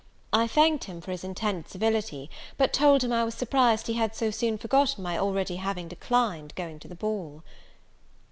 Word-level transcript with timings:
I 0.33 0.47
thanked 0.47 0.85
him 0.85 0.99
for 0.99 1.11
his 1.11 1.23
intended 1.23 1.69
civility, 1.69 2.27
but 2.57 2.73
told 2.73 3.03
him 3.03 3.13
I 3.13 3.23
was 3.23 3.35
surprised 3.35 3.85
he 3.85 3.93
had 3.93 4.15
so 4.15 4.31
soon 4.31 4.57
forgotten 4.57 5.03
my 5.03 5.13
having 5.13 5.23
already 5.27 5.83
declined 5.87 6.55
going 6.55 6.79
to 6.79 6.87
the 6.87 6.95
ball. 6.95 7.43